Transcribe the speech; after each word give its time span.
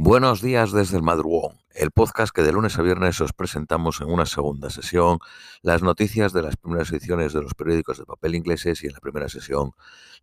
Buenos 0.00 0.40
días 0.40 0.70
desde 0.70 0.96
el 0.96 1.02
madrugón, 1.02 1.58
el 1.74 1.90
podcast 1.90 2.32
que 2.32 2.42
de 2.42 2.52
lunes 2.52 2.78
a 2.78 2.82
viernes 2.82 3.20
os 3.20 3.32
presentamos 3.32 4.00
en 4.00 4.06
una 4.06 4.26
segunda 4.26 4.70
sesión 4.70 5.18
las 5.60 5.82
noticias 5.82 6.32
de 6.32 6.40
las 6.40 6.56
primeras 6.56 6.92
ediciones 6.92 7.32
de 7.32 7.42
los 7.42 7.54
periódicos 7.54 7.98
de 7.98 8.04
papel 8.04 8.36
ingleses 8.36 8.84
y 8.84 8.86
en 8.86 8.92
la 8.92 9.00
primera 9.00 9.28
sesión 9.28 9.72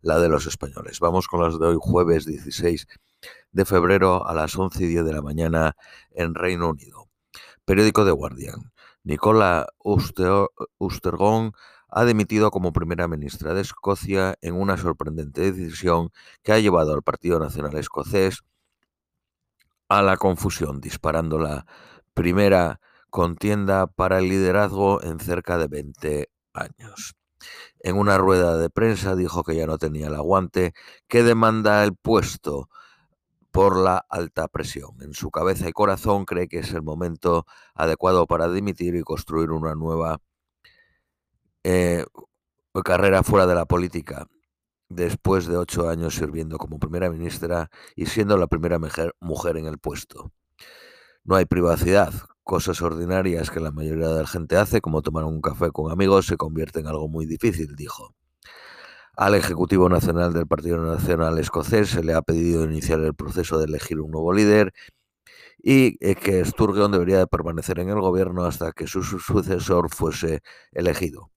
la 0.00 0.18
de 0.18 0.30
los 0.30 0.46
españoles. 0.46 0.98
Vamos 0.98 1.28
con 1.28 1.42
las 1.42 1.58
de 1.58 1.66
hoy 1.66 1.76
jueves 1.78 2.24
16 2.24 2.86
de 3.52 3.64
febrero 3.66 4.26
a 4.26 4.32
las 4.32 4.56
11 4.56 4.82
y 4.82 4.86
10 4.86 5.04
de 5.04 5.12
la 5.12 5.20
mañana 5.20 5.76
en 6.10 6.34
Reino 6.34 6.70
Unido. 6.70 7.10
Periódico 7.66 8.06
The 8.06 8.12
Guardian. 8.12 8.72
Nicola 9.04 9.66
Ustergón 10.78 11.52
ha 11.90 12.04
dimitido 12.06 12.50
como 12.50 12.72
primera 12.72 13.08
ministra 13.08 13.52
de 13.52 13.60
Escocia 13.60 14.36
en 14.40 14.54
una 14.54 14.78
sorprendente 14.78 15.52
decisión 15.52 16.12
que 16.42 16.52
ha 16.52 16.60
llevado 16.60 16.94
al 16.94 17.02
Partido 17.02 17.38
Nacional 17.38 17.76
Escocés 17.76 18.42
a 19.88 20.02
la 20.02 20.16
confusión, 20.16 20.80
disparando 20.80 21.38
la 21.38 21.66
primera 22.14 22.80
contienda 23.10 23.86
para 23.86 24.18
el 24.18 24.28
liderazgo 24.28 25.02
en 25.02 25.20
cerca 25.20 25.58
de 25.58 25.68
20 25.68 26.30
años. 26.52 27.16
En 27.80 27.96
una 27.96 28.18
rueda 28.18 28.56
de 28.56 28.70
prensa 28.70 29.14
dijo 29.14 29.44
que 29.44 29.54
ya 29.56 29.66
no 29.66 29.78
tenía 29.78 30.08
el 30.08 30.14
aguante 30.14 30.72
que 31.06 31.22
demanda 31.22 31.84
el 31.84 31.94
puesto 31.94 32.68
por 33.50 33.76
la 33.76 34.04
alta 34.10 34.48
presión. 34.48 35.00
En 35.00 35.14
su 35.14 35.30
cabeza 35.30 35.68
y 35.68 35.72
corazón 35.72 36.24
cree 36.24 36.48
que 36.48 36.58
es 36.58 36.72
el 36.72 36.82
momento 36.82 37.46
adecuado 37.74 38.26
para 38.26 38.50
dimitir 38.50 38.96
y 38.96 39.02
construir 39.02 39.50
una 39.50 39.74
nueva 39.74 40.18
eh, 41.64 42.04
carrera 42.84 43.22
fuera 43.22 43.46
de 43.46 43.54
la 43.54 43.64
política 43.64 44.26
después 44.88 45.46
de 45.46 45.56
ocho 45.56 45.88
años 45.88 46.14
sirviendo 46.14 46.58
como 46.58 46.78
primera 46.78 47.10
ministra 47.10 47.70
y 47.94 48.06
siendo 48.06 48.36
la 48.36 48.46
primera 48.46 48.78
mujer 49.20 49.56
en 49.56 49.66
el 49.66 49.78
puesto. 49.78 50.32
No 51.24 51.36
hay 51.36 51.44
privacidad. 51.44 52.12
Cosas 52.44 52.80
ordinarias 52.80 53.50
que 53.50 53.58
la 53.58 53.72
mayoría 53.72 54.08
de 54.08 54.20
la 54.22 54.26
gente 54.28 54.56
hace, 54.56 54.80
como 54.80 55.02
tomar 55.02 55.24
un 55.24 55.40
café 55.40 55.72
con 55.72 55.90
amigos, 55.90 56.26
se 56.26 56.36
convierte 56.36 56.80
en 56.80 56.86
algo 56.86 57.08
muy 57.08 57.26
difícil, 57.26 57.74
dijo. 57.74 58.14
Al 59.16 59.34
Ejecutivo 59.34 59.88
Nacional 59.88 60.32
del 60.32 60.46
Partido 60.46 60.78
Nacional 60.78 61.38
Escocés 61.38 61.88
se 61.88 62.04
le 62.04 62.12
ha 62.14 62.22
pedido 62.22 62.64
iniciar 62.64 63.00
el 63.00 63.14
proceso 63.14 63.58
de 63.58 63.64
elegir 63.64 64.00
un 64.00 64.10
nuevo 64.10 64.32
líder 64.32 64.72
y 65.58 65.96
eh, 66.06 66.14
que 66.14 66.44
Sturgeon 66.44 66.92
debería 66.92 67.18
de 67.18 67.26
permanecer 67.26 67.80
en 67.80 67.88
el 67.88 68.00
gobierno 68.00 68.44
hasta 68.44 68.72
que 68.72 68.86
su 68.86 69.02
sucesor 69.02 69.88
fuese 69.92 70.42
elegido. 70.72 71.30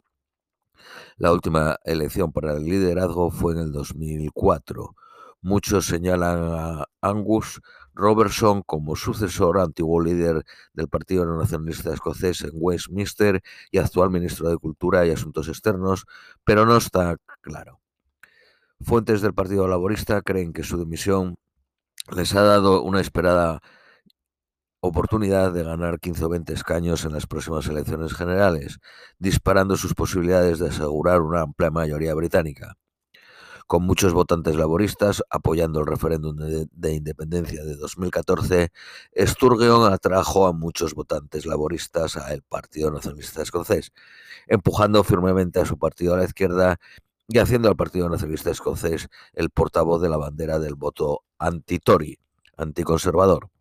La 1.18 1.32
última 1.32 1.78
elección 1.84 2.32
para 2.32 2.54
el 2.54 2.66
liderazgo 2.66 3.32
fue 3.32 3.54
en 3.54 3.60
el 3.60 3.72
2004. 3.72 4.96
Muchos 5.42 5.86
señalan 5.86 6.40
a 6.44 6.86
Angus 7.02 7.62
Robertson 7.94 8.62
como 8.64 8.96
sucesor, 8.96 9.60
antiguo 9.60 10.02
líder 10.02 10.44
del 10.74 10.90
Partido 10.90 11.26
Nacionalista 11.26 11.94
Escocés 11.94 12.42
en 12.42 12.52
Westminster 12.54 13.42
y 13.72 13.78
actual 13.78 14.10
ministro 14.10 14.50
de 14.50 14.58
Cultura 14.58 15.06
y 15.06 15.12
Asuntos 15.12 15.48
Externos, 15.48 16.06
pero 16.44 16.66
no 16.66 16.78
está 16.78 17.18
claro. 17.42 17.80
Fuentes 18.82 19.22
del 19.22 19.34
Partido 19.34 19.68
Laborista 19.68 20.22
creen 20.22 20.54
que 20.54 20.64
su 20.64 20.78
dimisión 20.78 21.38
les 22.16 22.34
ha 22.36 22.42
dado 22.42 22.82
una 22.82 23.02
esperada 23.02 23.62
oportunidad 24.82 25.52
de 25.52 25.64
ganar 25.64 26.00
15 26.00 26.26
o 26.26 26.30
20 26.30 26.54
escaños 26.54 27.06
en 27.06 27.14
las 27.14 27.28
próximas 27.28 27.68
elecciones 27.68 28.14
generales, 28.14 28.80
disparando 29.18 29.76
sus 29.76 29.94
posibilidades 29.94 30.60
de 30.60 30.70
asegurar 30.70 31.22
una 31.22 31.42
amplia 31.42 31.72
mayoría 31.72 32.14
británica. 32.14 32.78
Con 33.68 33.84
muchos 33.84 34.14
votantes 34.14 34.56
laboristas 34.56 35.22
apoyando 35.30 35.82
el 35.82 35.86
referéndum 35.86 36.36
de, 36.36 36.94
independencia 36.94 37.64
de 37.64 37.76
2014, 37.76 38.72
Sturgeon 39.16 39.94
atrajo 39.94 40.48
a 40.48 40.54
muchos 40.54 40.96
votantes 40.96 41.46
laboristas 41.46 42.18
al 42.18 42.42
Partido 42.42 42.90
Nacionalista 42.90 43.44
Escocés, 43.44 43.92
empujando 44.48 45.04
firmemente 45.04 45.60
a 45.60 45.66
su 45.66 45.78
partido 45.78 46.16
a 46.16 46.18
la 46.18 46.24
izquierda 46.24 46.80
y 47.28 47.38
haciendo 47.38 47.70
al 47.70 47.76
Partido 47.76 48.10
Nacionalista 48.10 48.50
Escocés 48.50 49.08
el 49.34 49.52
portavoz 49.52 50.02
de 50.02 50.10
la 50.10 50.18
bandera 50.18 50.58
del 50.58 50.74
voto 50.74 51.22
anti-Tory, 51.38 52.18
anticonservador. 52.58 53.52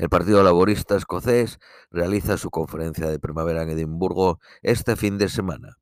El 0.00 0.08
Partido 0.08 0.42
Laborista 0.42 0.96
Escocés 0.96 1.58
realiza 1.90 2.38
su 2.38 2.48
conferencia 2.48 3.06
de 3.10 3.18
primavera 3.18 3.64
en 3.64 3.68
Edimburgo 3.68 4.40
este 4.62 4.96
fin 4.96 5.18
de 5.18 5.28
semana. 5.28 5.76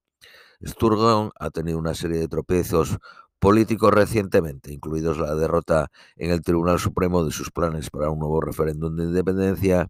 Sturgeon 0.60 1.30
ha 1.38 1.50
tenido 1.50 1.78
una 1.78 1.94
serie 1.94 2.18
de 2.18 2.26
tropiezos 2.26 2.98
políticos 3.38 3.94
recientemente, 3.94 4.72
incluidos 4.72 5.18
la 5.18 5.36
derrota 5.36 5.92
en 6.16 6.32
el 6.32 6.42
Tribunal 6.42 6.80
Supremo 6.80 7.24
de 7.24 7.30
sus 7.30 7.52
planes 7.52 7.90
para 7.90 8.10
un 8.10 8.18
nuevo 8.18 8.40
referéndum 8.40 8.96
de 8.96 9.04
independencia 9.04 9.86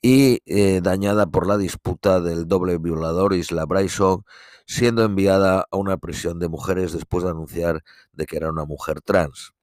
y 0.00 0.38
eh, 0.46 0.80
dañada 0.80 1.26
por 1.26 1.48
la 1.48 1.58
disputa 1.58 2.20
del 2.20 2.46
doble 2.46 2.78
violador 2.78 3.34
Isla 3.34 3.64
Bryson, 3.64 4.24
siendo 4.64 5.02
enviada 5.02 5.66
a 5.72 5.76
una 5.76 5.96
prisión 5.96 6.38
de 6.38 6.48
mujeres 6.48 6.92
después 6.92 7.24
de 7.24 7.30
anunciar 7.30 7.82
de 8.12 8.26
que 8.26 8.36
era 8.36 8.52
una 8.52 8.64
mujer 8.64 9.00
trans. 9.00 9.54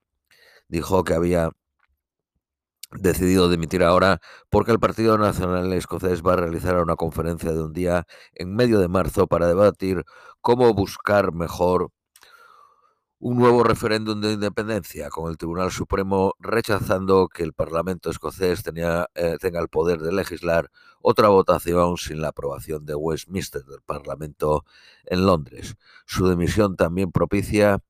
Dijo 0.68 1.06
que 1.06 1.14
había 1.14 1.52
decidido 2.94 3.50
dimitir 3.50 3.84
ahora 3.84 4.19
porque 4.50 4.72
el 4.72 4.79
Partido 4.79 5.18
Nacional 5.18 5.72
Escocés 5.74 6.22
va 6.22 6.34
a 6.34 6.38
realizar 6.38 6.75
una 6.81 6.96
conferencia 6.96 7.52
de 7.52 7.63
un 7.63 7.74
día 7.74 8.06
en 8.34 8.56
medio 8.56 8.79
de 8.79 8.88
marzo 8.88 9.28
para 9.28 9.47
debatir 9.47 10.03
cómo 10.41 10.74
buscar 10.74 11.34
mejor 11.34 11.91
un 13.19 13.38
nuevo 13.38 13.63
referéndum 13.63 14.19
de 14.19 14.34
independencia, 14.34 15.09
con 15.09 15.29
el 15.29 15.38
Tribunal 15.38 15.72
Supremo 15.72 16.34
rechazando 16.40 17.28
que 17.28 17.44
el 17.44 17.53
Parlamento 17.53 18.09
escocés 18.09 18.63
tenía, 18.63 19.09
eh, 19.13 19.38
tenga 19.40 19.59
el 19.59 19.69
poder 19.69 20.00
de 20.00 20.12
legislar 20.12 20.72
otra 21.02 21.29
votación 21.29 21.97
sin 21.97 22.19
la 22.19 22.29
aprobación 22.29 22.84
de 22.84 22.96
Westminster 22.96 23.63
del 23.63 23.81
Parlamento 23.85 24.66
en 25.06 25.28
Londres. 25.28 25.75
Su 26.08 26.28
dimisión 26.29 26.75
también 26.75 27.12
propicia 27.12 27.84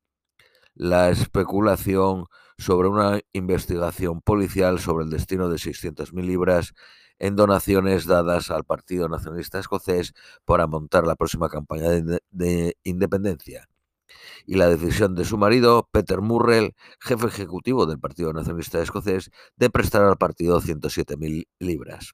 la 0.75 1.09
especulación 1.09 2.25
sobre 2.61 2.89
una 2.89 3.19
investigación 3.33 4.21
policial 4.21 4.79
sobre 4.79 5.05
el 5.05 5.09
destino 5.09 5.49
de 5.49 5.57
600.000 5.57 6.23
libras 6.23 6.73
en 7.17 7.35
donaciones 7.35 8.05
dadas 8.05 8.51
al 8.51 8.65
Partido 8.65 9.09
Nacionalista 9.09 9.59
Escocés 9.59 10.13
para 10.45 10.67
montar 10.67 11.07
la 11.07 11.15
próxima 11.15 11.49
campaña 11.49 11.89
de, 12.29 12.77
independencia. 12.83 13.67
Y 14.45 14.55
la 14.55 14.69
decisión 14.69 15.15
de 15.15 15.25
su 15.25 15.39
marido, 15.39 15.89
Peter 15.91 16.21
Murrell, 16.21 16.75
jefe 16.99 17.27
ejecutivo 17.27 17.87
del 17.87 17.99
Partido 17.99 18.31
Nacionalista 18.31 18.79
Escocés, 18.81 19.31
de 19.55 19.69
prestar 19.71 20.03
al 20.03 20.17
partido 20.17 20.61
107.000 20.61 21.47
libras. 21.57 22.13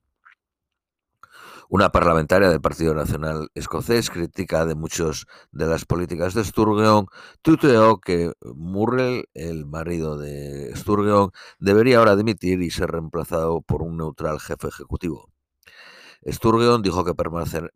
Una 1.69 1.89
parlamentaria 1.89 2.49
del 2.49 2.61
Partido 2.61 2.93
Nacional 2.93 3.49
Escocés, 3.53 4.09
crítica 4.09 4.65
de 4.65 4.73
muchas 4.75 5.25
de 5.51 5.65
las 5.65 5.83
políticas 5.83 6.33
de 6.33 6.45
Sturgeon, 6.45 7.07
tuteó 7.41 7.99
que 7.99 8.31
Murrell, 8.55 9.25
el 9.33 9.65
marido 9.65 10.17
de 10.17 10.73
Sturgeon, 10.77 11.31
debería 11.59 11.97
ahora 11.97 12.15
dimitir 12.15 12.61
y 12.61 12.71
ser 12.71 12.91
reemplazado 12.91 13.61
por 13.61 13.81
un 13.81 13.97
neutral 13.97 14.39
jefe 14.39 14.69
ejecutivo. 14.69 15.29
Sturgeon 16.25 16.81
dijo 16.81 17.03
que 17.03 17.13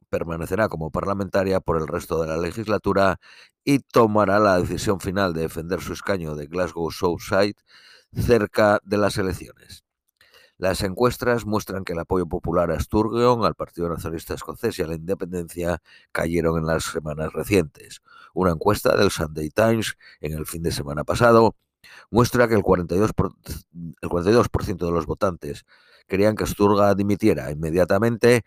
permanecerá 0.09 0.69
como 0.69 0.89
parlamentaria 0.89 1.59
por 1.59 1.77
el 1.77 1.87
resto 1.87 2.21
de 2.21 2.27
la 2.27 2.37
legislatura 2.37 3.19
y 3.65 3.79
tomará 3.79 4.39
la 4.39 4.57
decisión 4.57 5.01
final 5.01 5.33
de 5.33 5.41
defender 5.41 5.81
su 5.81 5.91
escaño 5.91 6.35
de 6.35 6.47
Glasgow 6.47 6.91
Southside 6.91 7.55
cerca 8.15 8.79
de 8.83 8.97
las 8.97 9.17
elecciones. 9.17 9.83
Las 10.61 10.83
encuestas 10.83 11.47
muestran 11.47 11.83
que 11.83 11.93
el 11.93 11.99
apoyo 11.99 12.27
popular 12.27 12.69
a 12.69 12.79
Sturgeon, 12.79 13.45
al 13.45 13.55
Partido 13.55 13.89
Nacionalista 13.89 14.35
Escocés 14.35 14.77
y 14.77 14.83
a 14.83 14.85
la 14.85 14.93
independencia 14.93 15.81
cayeron 16.11 16.59
en 16.59 16.67
las 16.67 16.83
semanas 16.83 17.33
recientes. 17.33 18.03
Una 18.35 18.51
encuesta 18.51 18.95
del 18.95 19.09
Sunday 19.09 19.49
Times 19.49 19.97
en 20.19 20.33
el 20.33 20.45
fin 20.45 20.61
de 20.61 20.71
semana 20.71 21.03
pasado 21.03 21.55
muestra 22.11 22.47
que 22.47 22.53
el 22.53 22.61
42%, 22.61 23.33
el 24.03 24.09
42 24.09 24.49
de 24.77 24.91
los 24.91 25.07
votantes 25.07 25.65
querían 26.07 26.35
que 26.35 26.45
Sturga 26.45 26.93
dimitiera 26.93 27.49
inmediatamente 27.49 28.45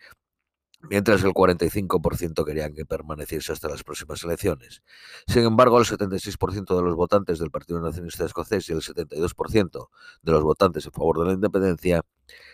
mientras 0.91 1.23
el 1.25 1.33
45% 1.33 2.45
querían 2.45 2.75
que 2.75 2.85
permaneciese 2.85 3.53
hasta 3.53 3.69
las 3.69 3.83
próximas 3.83 4.23
elecciones. 4.25 4.83
Sin 5.27 5.45
embargo, 5.45 5.79
el 5.79 5.85
76% 5.85 6.77
de 6.77 6.83
los 6.83 6.95
votantes 6.95 7.39
del 7.39 7.51
Partido 7.51 7.81
Nacionalista 7.81 8.25
Escocés 8.25 8.69
y 8.69 8.73
el 8.73 8.81
72% 8.81 9.89
de 10.23 10.33
los 10.33 10.43
votantes 10.43 10.87
a 10.87 10.91
favor 10.91 11.19
de 11.21 11.27
la 11.27 11.33
independencia 11.33 12.03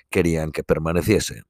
querían 0.08 0.52
que 0.52 0.64
permaneciese. 0.64 1.44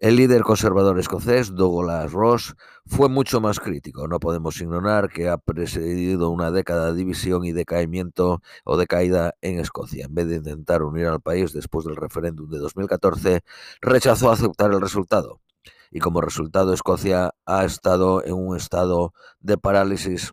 El 0.00 0.16
líder 0.16 0.44
conservador 0.44 0.98
escocés, 0.98 1.54
Douglas 1.54 2.10
Ross, 2.12 2.54
fue 2.86 3.10
mucho 3.10 3.42
más 3.42 3.60
crítico. 3.60 4.08
No 4.08 4.18
podemos 4.18 4.58
ignorar 4.58 5.10
que 5.10 5.28
ha 5.28 5.36
precedido 5.36 6.30
una 6.30 6.50
década 6.50 6.86
de 6.86 6.94
división 6.94 7.44
y 7.44 7.52
decaimiento 7.52 8.40
o 8.64 8.78
decaída 8.78 9.34
en 9.42 9.58
Escocia. 9.58 10.06
En 10.06 10.14
vez 10.14 10.28
de 10.28 10.36
intentar 10.36 10.84
unir 10.84 11.04
al 11.04 11.20
país 11.20 11.52
después 11.52 11.84
del 11.84 11.96
referéndum 11.96 12.48
de 12.48 12.60
2014, 12.60 13.42
rechazó 13.82 14.30
aceptar 14.30 14.72
el 14.72 14.80
resultado. 14.80 15.42
Y 15.90 15.98
como 15.98 16.22
resultado, 16.22 16.72
Escocia 16.72 17.34
ha 17.44 17.64
estado 17.66 18.24
en 18.24 18.32
un 18.32 18.56
estado 18.56 19.12
de 19.40 19.58
parálisis 19.58 20.32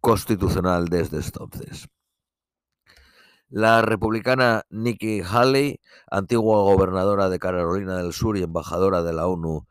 constitucional 0.00 0.88
desde 0.88 1.18
entonces. 1.18 1.88
La 3.52 3.82
republicana 3.82 4.62
Nikki 4.70 5.22
Haley, 5.22 5.80
antigua 6.08 6.62
gobernadora 6.62 7.28
de 7.28 7.40
Carolina 7.40 7.96
del 7.96 8.12
Sur 8.12 8.36
y 8.38 8.44
embajadora 8.44 9.02
de 9.02 9.12
la 9.12 9.26
ONU 9.26 9.66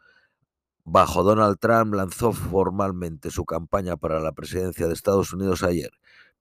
bajo 0.83 1.23
Donald 1.23 1.59
Trump, 1.59 1.93
lanzó 1.93 2.33
formalmente 2.33 3.31
su 3.31 3.45
campaña 3.45 3.95
para 3.95 4.19
la 4.19 4.33
presidencia 4.33 4.85
de 4.85 4.93
Estados 4.93 5.31
Unidos 5.31 5.63
ayer, 5.63 5.91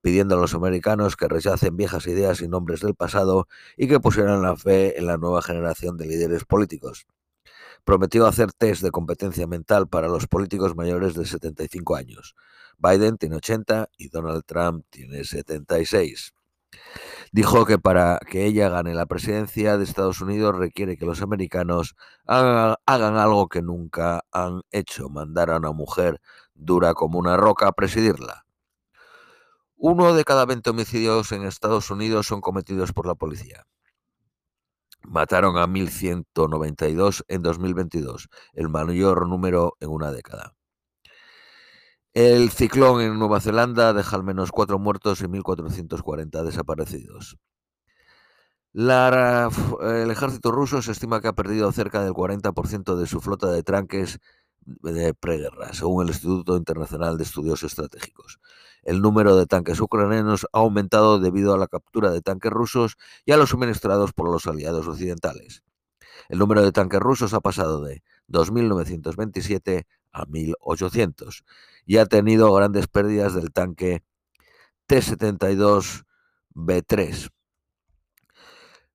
pidiendo 0.01 0.35
a 0.35 0.37
los 0.37 0.53
americanos 0.53 1.15
que 1.15 1.29
rechacen 1.29 1.77
viejas 1.77 2.07
ideas 2.07 2.41
y 2.41 2.49
nombres 2.49 2.81
del 2.81 2.93
pasado 2.93 3.47
y 3.77 3.87
que 3.87 4.01
pusieran 4.01 4.41
la 4.41 4.57
fe 4.57 4.99
en 4.99 5.05
la 5.05 5.15
nueva 5.15 5.41
generación 5.41 5.95
de 5.95 6.07
líderes 6.07 6.43
políticos. 6.43 7.07
Prometió 7.85 8.27
hacer 8.27 8.51
test 8.51 8.83
de 8.83 8.91
competencia 8.91 9.47
mental 9.47 9.87
para 9.87 10.09
los 10.09 10.27
políticos 10.27 10.75
mayores 10.75 11.13
de 11.13 11.25
75 11.25 11.95
años. 11.95 12.35
Biden 12.79 13.17
tiene 13.17 13.37
80 13.37 13.87
y 13.97 14.09
Donald 14.09 14.43
Trump 14.45 14.83
tiene 14.89 15.23
76. 15.23 16.33
Dijo 17.31 17.65
que 17.65 17.77
para 17.77 18.19
que 18.19 18.45
ella 18.45 18.69
gane 18.69 18.95
la 18.95 19.05
presidencia 19.05 19.77
de 19.77 19.83
Estados 19.83 20.19
Unidos 20.19 20.57
requiere 20.57 20.97
que 20.97 21.05
los 21.05 21.21
americanos 21.21 21.95
hagan, 22.25 23.17
algo 23.17 23.47
que 23.47 23.61
nunca 23.61 24.25
han 24.31 24.61
hecho, 24.71 25.09
mandar 25.09 25.51
a 25.51 25.57
una 25.57 25.71
mujer 25.71 26.21
dura 26.55 26.95
como 26.95 27.19
una 27.19 27.37
roca 27.37 27.67
a 27.67 27.71
presidirla. 27.73 28.45
Uno 29.77 30.13
de 30.13 30.23
cada 30.23 30.45
20 30.45 30.71
homicidios 30.71 31.31
en 31.31 31.43
Estados 31.43 31.91
Unidos 31.91 32.27
son 32.27 32.41
cometidos 32.41 32.93
por 32.93 33.05
la 33.05 33.15
policía. 33.15 33.65
Mataron 35.03 35.57
a 35.57 35.67
1.192 35.67 37.23
en 37.27 37.41
2022, 37.41 38.27
el 38.53 38.69
mayor 38.69 39.27
número 39.27 39.77
en 39.79 39.89
una 39.89 40.11
década. 40.11 40.58
El 42.13 42.49
ciclón 42.49 43.01
en 43.01 43.19
Nueva 43.19 43.39
Zelanda 43.39 43.93
deja 43.93 44.15
al 44.15 44.23
menos 44.23 44.51
cuatro 44.51 44.79
muertos 44.79 45.21
y 45.21 45.25
1.440 45.25 46.43
desaparecidos. 46.43 47.37
El 48.73 50.11
ejército 50.11 50.51
ruso 50.51 50.81
se 50.81 50.91
estima 50.91 51.21
que 51.21 51.27
ha 51.27 51.33
perdido 51.33 51.71
cerca 51.71 52.03
del 52.03 52.13
40% 52.13 52.95
de 52.95 53.05
su 53.05 53.21
flota 53.21 53.51
de 53.51 53.61
tranques 53.61 54.19
de 54.61 55.13
preguerra, 55.13 55.73
según 55.73 56.03
el 56.03 56.09
Instituto 56.09 56.57
Internacional 56.57 57.17
de 57.17 57.23
Estudios 57.23 57.61
Estratégicos. 57.63 58.39
El 58.81 59.01
número 59.01 59.35
de 59.35 59.45
tanques 59.45 59.79
ucranianos 59.79 60.47
ha 60.51 60.59
aumentado 60.59 61.19
debido 61.19 61.53
a 61.53 61.57
la 61.59 61.67
captura 61.67 62.09
de 62.11 62.21
tanques 62.21 62.51
rusos 62.51 62.97
y 63.23 63.33
a 63.33 63.37
los 63.37 63.49
suministrados 63.49 64.13
por 64.13 64.31
los 64.31 64.47
aliados 64.47 64.87
occidentales. 64.87 65.63
El 66.27 66.39
número 66.39 66.63
de 66.63 66.71
tanques 66.71 66.99
rusos 66.99 67.33
ha 67.33 67.39
pasado 67.39 67.83
de 67.83 68.03
2.927 68.29 69.85
a 70.11 70.25
1.800 70.25 71.43
y 71.85 71.97
ha 71.97 72.05
tenido 72.05 72.53
grandes 72.53 72.87
pérdidas 72.87 73.33
del 73.33 73.51
tanque 73.51 74.03
T-72B3. 74.87 77.29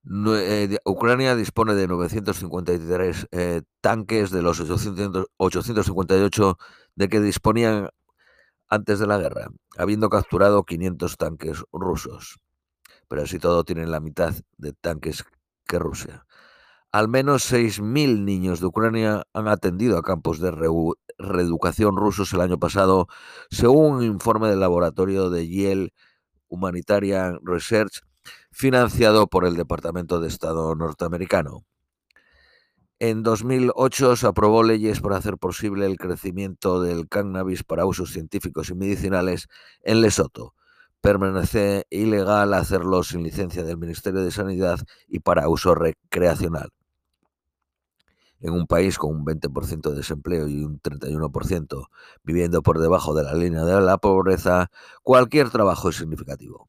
Eh, 0.06 0.76
Ucrania 0.84 1.34
dispone 1.34 1.74
de 1.74 1.88
953 1.88 3.28
eh, 3.30 3.62
tanques 3.80 4.30
de 4.30 4.42
los 4.42 4.60
858 4.60 6.58
de 6.94 7.08
que 7.08 7.20
disponían 7.20 7.88
antes 8.68 8.98
de 8.98 9.06
la 9.06 9.16
guerra, 9.18 9.48
habiendo 9.78 10.10
capturado 10.10 10.64
500 10.64 11.16
tanques 11.16 11.64
rusos. 11.72 12.38
Pero 13.08 13.22
así 13.22 13.38
todo 13.38 13.64
tienen 13.64 13.90
la 13.90 14.00
mitad 14.00 14.34
de 14.58 14.72
tanques 14.72 15.24
que 15.66 15.78
Rusia. 15.78 16.26
Al 16.94 17.08
menos 17.08 17.50
6.000 17.50 18.24
niños 18.24 18.60
de 18.60 18.66
Ucrania 18.66 19.24
han 19.32 19.48
atendido 19.48 19.98
a 19.98 20.02
campos 20.02 20.38
de 20.38 20.52
reeducación 21.18 21.96
rusos 21.96 22.32
el 22.32 22.40
año 22.40 22.60
pasado, 22.60 23.08
según 23.50 23.96
un 23.96 24.04
informe 24.04 24.48
del 24.48 24.60
laboratorio 24.60 25.28
de 25.28 25.48
Yale 25.48 25.92
Humanitarian 26.46 27.40
Research, 27.42 28.02
financiado 28.52 29.26
por 29.26 29.44
el 29.44 29.56
Departamento 29.56 30.20
de 30.20 30.28
Estado 30.28 30.72
norteamericano. 30.76 31.64
En 33.00 33.24
2008 33.24 34.14
se 34.14 34.28
aprobó 34.28 34.62
leyes 34.62 35.00
para 35.00 35.16
hacer 35.16 35.36
posible 35.36 35.86
el 35.86 35.96
crecimiento 35.96 36.80
del 36.80 37.08
cannabis 37.08 37.64
para 37.64 37.86
usos 37.86 38.12
científicos 38.12 38.70
y 38.70 38.76
medicinales 38.76 39.48
en 39.82 40.00
Lesoto. 40.00 40.54
Permanece 41.00 41.86
ilegal 41.90 42.54
hacerlo 42.54 43.02
sin 43.02 43.24
licencia 43.24 43.64
del 43.64 43.78
Ministerio 43.78 44.22
de 44.22 44.30
Sanidad 44.30 44.78
y 45.08 45.18
para 45.18 45.48
uso 45.48 45.74
recreacional. 45.74 46.70
En 48.44 48.52
un 48.52 48.66
país 48.66 48.98
con 48.98 49.10
un 49.16 49.24
20% 49.24 49.88
de 49.88 49.96
desempleo 49.96 50.46
y 50.46 50.62
un 50.64 50.78
31% 50.78 51.88
viviendo 52.22 52.62
por 52.62 52.78
debajo 52.78 53.14
de 53.14 53.24
la 53.24 53.32
línea 53.32 53.64
de 53.64 53.80
la 53.80 53.96
pobreza, 53.96 54.70
cualquier 55.02 55.48
trabajo 55.48 55.88
es 55.88 55.96
significativo. 55.96 56.68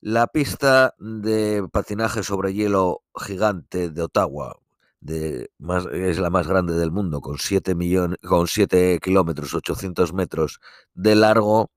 La 0.00 0.26
pista 0.26 0.94
de 0.98 1.64
patinaje 1.70 2.24
sobre 2.24 2.52
hielo 2.52 3.04
gigante 3.14 3.90
de 3.90 4.02
Ottawa, 4.02 4.58
es 5.06 6.18
la 6.18 6.30
más 6.30 6.48
grande 6.48 6.74
del 6.74 6.90
mundo, 6.90 7.20
con 7.20 7.38
7, 7.38 7.76
millones, 7.76 8.18
con 8.26 8.48
7 8.48 8.98
kilómetros, 9.00 9.54
800 9.54 10.12
metros 10.14 10.58
de 10.94 11.14
largo. 11.14 11.70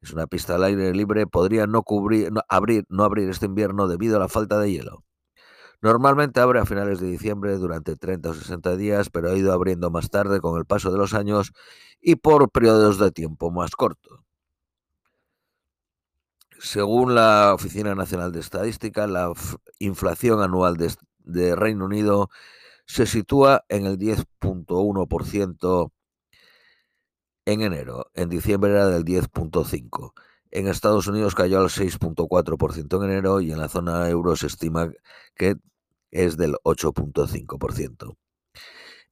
Es 0.00 0.10
una 0.12 0.26
pista 0.26 0.54
al 0.54 0.64
aire 0.64 0.94
libre, 0.94 1.26
podría 1.26 1.66
no, 1.66 1.82
cubrir, 1.82 2.32
no, 2.32 2.40
abrir, 2.48 2.86
no 2.88 3.04
abrir 3.04 3.28
este 3.28 3.44
invierno 3.44 3.88
debido 3.88 4.16
a 4.16 4.20
la 4.20 4.28
falta 4.28 4.58
de 4.58 4.72
hielo. 4.72 5.04
Normalmente 5.84 6.40
abre 6.40 6.60
a 6.60 6.64
finales 6.64 6.98
de 6.98 7.08
diciembre 7.08 7.58
durante 7.58 7.94
30 7.94 8.30
o 8.30 8.34
60 8.34 8.74
días, 8.76 9.10
pero 9.10 9.30
ha 9.30 9.36
ido 9.36 9.52
abriendo 9.52 9.90
más 9.90 10.08
tarde 10.08 10.40
con 10.40 10.56
el 10.56 10.64
paso 10.64 10.90
de 10.90 10.96
los 10.96 11.12
años 11.12 11.52
y 12.00 12.16
por 12.16 12.50
periodos 12.50 12.98
de 12.98 13.10
tiempo 13.10 13.50
más 13.50 13.72
cortos. 13.72 14.20
Según 16.58 17.14
la 17.14 17.52
Oficina 17.52 17.94
Nacional 17.94 18.32
de 18.32 18.40
Estadística, 18.40 19.06
la 19.06 19.30
inflación 19.78 20.40
anual 20.40 20.78
de, 20.78 20.90
de 21.18 21.54
Reino 21.54 21.84
Unido 21.84 22.30
se 22.86 23.04
sitúa 23.04 23.66
en 23.68 23.84
el 23.84 23.98
10.1% 23.98 25.92
en 27.44 27.60
enero. 27.60 28.10
En 28.14 28.30
diciembre 28.30 28.70
era 28.70 28.86
del 28.88 29.04
10.5%. 29.04 30.14
En 30.50 30.66
Estados 30.66 31.08
Unidos 31.08 31.34
cayó 31.34 31.58
al 31.60 31.68
6.4% 31.68 32.96
en 32.96 33.10
enero 33.10 33.42
y 33.42 33.52
en 33.52 33.58
la 33.58 33.68
zona 33.68 34.08
euro 34.08 34.34
se 34.34 34.46
estima 34.46 34.90
que 35.34 35.56
es 36.14 36.38
del 36.38 36.54
8.5%. 36.64 38.16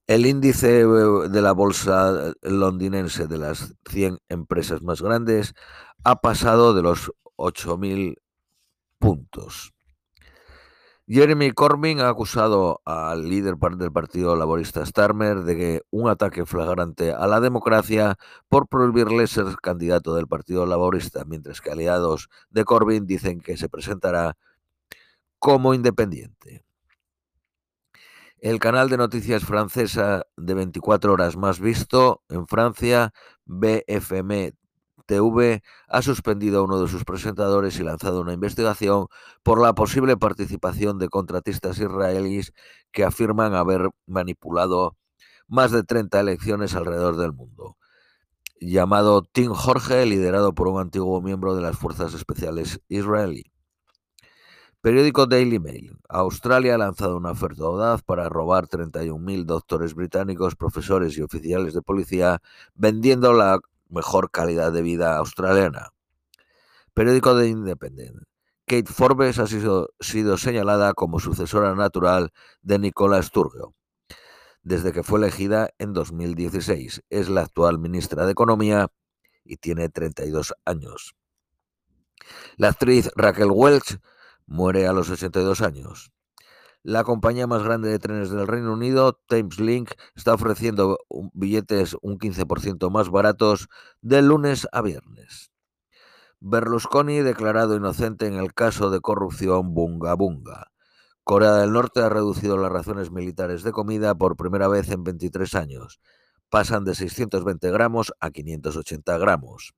El 0.06 0.26
índice 0.26 0.86
de 0.86 1.42
la 1.42 1.52
bolsa 1.52 2.32
londinense 2.42 3.26
de 3.26 3.38
las 3.38 3.74
100 3.88 4.18
empresas 4.28 4.82
más 4.82 5.02
grandes 5.02 5.54
ha 6.04 6.20
pasado 6.20 6.74
de 6.74 6.82
los 6.82 7.12
8.000 7.36 8.16
puntos. 8.98 9.72
Jeremy 11.08 11.50
Corbyn 11.50 12.00
ha 12.00 12.08
acusado 12.08 12.80
al 12.84 13.28
líder 13.28 13.56
del 13.56 13.92
Partido 13.92 14.36
Laborista 14.36 14.86
Starmer 14.86 15.42
de 15.42 15.82
un 15.90 16.08
ataque 16.08 16.46
flagrante 16.46 17.12
a 17.12 17.26
la 17.26 17.40
democracia 17.40 18.16
por 18.48 18.68
prohibirle 18.68 19.26
ser 19.26 19.46
candidato 19.60 20.14
del 20.14 20.28
Partido 20.28 20.64
Laborista, 20.64 21.24
mientras 21.24 21.60
que 21.60 21.70
aliados 21.70 22.28
de 22.50 22.64
Corbyn 22.64 23.04
dicen 23.04 23.40
que 23.40 23.56
se 23.56 23.68
presentará 23.68 24.36
como 25.38 25.74
independiente. 25.74 26.64
El 28.42 28.58
canal 28.58 28.88
de 28.88 28.96
noticias 28.96 29.44
francesa 29.44 30.26
de 30.36 30.54
24 30.54 31.12
horas 31.12 31.36
más 31.36 31.60
visto 31.60 32.24
en 32.28 32.48
Francia, 32.48 33.12
BFM 33.44 34.54
TV 35.06 35.62
ha 35.86 36.02
suspendido 36.02 36.58
a 36.58 36.64
uno 36.64 36.82
de 36.82 36.88
sus 36.88 37.04
presentadores 37.04 37.78
y 37.78 37.84
lanzado 37.84 38.20
una 38.20 38.32
investigación 38.32 39.06
por 39.44 39.60
la 39.60 39.74
posible 39.76 40.16
participación 40.16 40.98
de 40.98 41.08
contratistas 41.08 41.78
israelíes 41.78 42.52
que 42.90 43.04
afirman 43.04 43.54
haber 43.54 43.90
manipulado 44.06 44.96
más 45.46 45.70
de 45.70 45.84
30 45.84 46.18
elecciones 46.18 46.74
alrededor 46.74 47.18
del 47.18 47.32
mundo. 47.32 47.76
Llamado 48.60 49.22
Team 49.22 49.52
Jorge, 49.52 50.04
liderado 50.04 50.52
por 50.52 50.66
un 50.66 50.80
antiguo 50.80 51.22
miembro 51.22 51.54
de 51.54 51.62
las 51.62 51.76
Fuerzas 51.78 52.12
Especiales 52.12 52.80
israelí. 52.88 53.51
Periódico 54.82 55.26
Daily 55.26 55.60
Mail. 55.60 55.96
Australia 56.08 56.74
ha 56.74 56.78
lanzado 56.78 57.16
una 57.16 57.30
oferta 57.30 57.62
audaz 57.62 58.02
para 58.02 58.28
robar 58.28 58.66
31.000 58.66 59.44
doctores 59.44 59.94
británicos, 59.94 60.56
profesores 60.56 61.16
y 61.16 61.22
oficiales 61.22 61.72
de 61.72 61.82
policía, 61.82 62.42
vendiendo 62.74 63.32
la 63.32 63.60
mejor 63.88 64.32
calidad 64.32 64.72
de 64.72 64.82
vida 64.82 65.16
australiana. 65.16 65.90
Periódico 66.94 67.36
de 67.36 67.48
Independent. 67.48 68.24
Kate 68.66 68.92
Forbes 68.92 69.38
ha 69.38 69.46
sido, 69.46 69.90
sido 70.00 70.36
señalada 70.36 70.94
como 70.94 71.20
sucesora 71.20 71.76
natural 71.76 72.32
de 72.62 72.80
Nicola 72.80 73.22
Sturgeon 73.22 73.72
desde 74.64 74.92
que 74.92 75.02
fue 75.02 75.18
elegida 75.18 75.70
en 75.78 75.92
2016. 75.92 77.02
Es 77.10 77.28
la 77.28 77.42
actual 77.42 77.78
ministra 77.78 78.26
de 78.26 78.32
Economía 78.32 78.88
y 79.44 79.56
tiene 79.56 79.88
32 79.88 80.54
años. 80.64 81.14
La 82.56 82.68
actriz 82.68 83.10
Raquel 83.16 83.50
Welch 83.50 83.98
muere 84.46 84.86
a 84.86 84.92
los 84.92 85.10
82 85.10 85.62
años. 85.62 86.12
La 86.84 87.04
compañía 87.04 87.46
más 87.46 87.62
grande 87.62 87.90
de 87.90 88.00
trenes 88.00 88.30
del 88.30 88.48
Reino 88.48 88.72
Unido, 88.72 89.20
Thameslink, 89.28 89.92
está 90.16 90.34
ofreciendo 90.34 90.98
billetes 91.32 91.96
un 92.02 92.18
15% 92.18 92.90
más 92.90 93.08
baratos 93.08 93.68
de 94.00 94.20
lunes 94.20 94.66
a 94.72 94.82
viernes. 94.82 95.52
Berlusconi 96.40 97.20
declarado 97.20 97.76
inocente 97.76 98.26
en 98.26 98.34
el 98.34 98.52
caso 98.52 98.90
de 98.90 99.00
corrupción 99.00 99.74
Bunga 99.74 100.14
Bunga. 100.14 100.72
Corea 101.22 101.52
del 101.52 101.72
Norte 101.72 102.00
ha 102.00 102.08
reducido 102.08 102.56
las 102.58 102.72
raciones 102.72 103.12
militares 103.12 103.62
de 103.62 103.70
comida 103.70 104.16
por 104.16 104.36
primera 104.36 104.66
vez 104.66 104.90
en 104.90 105.04
23 105.04 105.54
años. 105.54 106.00
Pasan 106.50 106.84
de 106.84 106.96
620 106.96 107.70
gramos 107.70 108.12
a 108.18 108.30
580 108.30 109.18
gramos. 109.18 109.72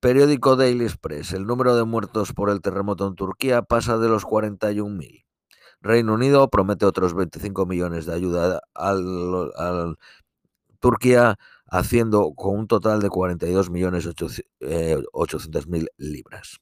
Periódico 0.00 0.56
Daily 0.56 0.84
Express. 0.84 1.32
El 1.32 1.46
número 1.46 1.74
de 1.74 1.84
muertos 1.84 2.32
por 2.32 2.50
el 2.50 2.60
terremoto 2.60 3.06
en 3.06 3.14
Turquía 3.14 3.62
pasa 3.62 3.98
de 3.98 4.08
los 4.08 4.24
41.000. 4.24 5.24
Reino 5.80 6.14
Unido 6.14 6.48
promete 6.50 6.84
otros 6.84 7.14
25 7.14 7.64
millones 7.66 8.06
de 8.06 8.14
ayuda 8.14 8.60
a 8.74 9.94
Turquía, 10.80 11.38
haciendo 11.66 12.32
con 12.34 12.58
un 12.58 12.66
total 12.66 13.00
de 13.00 13.08
42 13.08 13.70
millones 13.70 14.08
eh, 14.60 14.98
mil 15.66 15.88
libras. 15.96 16.58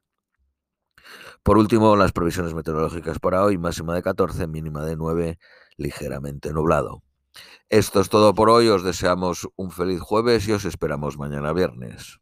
Por 1.42 1.58
último, 1.58 1.96
las 1.96 2.12
previsiones 2.12 2.54
meteorológicas 2.54 3.18
para 3.18 3.44
hoy, 3.44 3.58
máxima 3.58 3.94
de 3.94 4.02
14, 4.02 4.46
mínima 4.46 4.84
de 4.84 4.96
9, 4.96 5.38
ligeramente 5.76 6.52
nublado. 6.52 7.02
Esto 7.68 8.00
es 8.00 8.08
todo 8.08 8.34
por 8.34 8.48
hoy, 8.48 8.68
os 8.68 8.84
deseamos 8.84 9.48
un 9.56 9.70
feliz 9.70 10.00
jueves 10.00 10.46
y 10.48 10.52
os 10.52 10.64
esperamos 10.64 11.18
mañana 11.18 11.52
viernes. 11.52 12.20